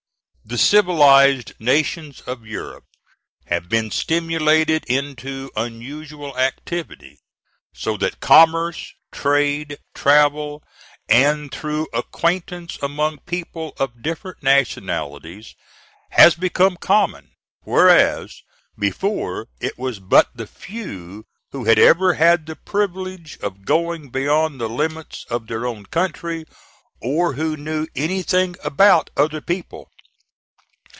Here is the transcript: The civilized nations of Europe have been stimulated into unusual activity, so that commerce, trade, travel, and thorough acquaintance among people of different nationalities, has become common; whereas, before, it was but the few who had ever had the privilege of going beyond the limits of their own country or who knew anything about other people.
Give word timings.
The 0.43 0.57
civilized 0.57 1.53
nations 1.61 2.19
of 2.27 2.45
Europe 2.45 2.83
have 3.45 3.69
been 3.69 3.89
stimulated 3.89 4.83
into 4.83 5.49
unusual 5.55 6.37
activity, 6.37 7.19
so 7.73 7.95
that 7.95 8.19
commerce, 8.19 8.93
trade, 9.13 9.77
travel, 9.95 10.61
and 11.07 11.49
thorough 11.53 11.85
acquaintance 11.93 12.77
among 12.81 13.19
people 13.19 13.73
of 13.77 14.01
different 14.01 14.43
nationalities, 14.43 15.55
has 16.09 16.35
become 16.35 16.75
common; 16.75 17.31
whereas, 17.61 18.41
before, 18.77 19.47
it 19.61 19.77
was 19.77 19.99
but 19.99 20.31
the 20.35 20.47
few 20.47 21.23
who 21.53 21.63
had 21.63 21.79
ever 21.79 22.15
had 22.15 22.45
the 22.45 22.57
privilege 22.57 23.37
of 23.41 23.63
going 23.63 24.09
beyond 24.09 24.59
the 24.59 24.67
limits 24.67 25.25
of 25.29 25.47
their 25.47 25.65
own 25.65 25.85
country 25.85 26.43
or 27.01 27.35
who 27.35 27.55
knew 27.55 27.87
anything 27.95 28.57
about 28.65 29.11
other 29.15 29.39
people. 29.39 29.87